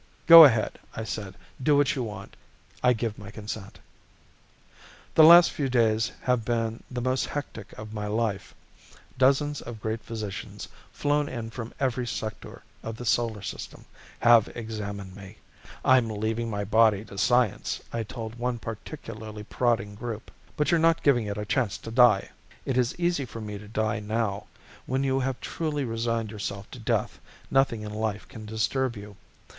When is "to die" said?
21.77-22.31, 23.59-23.99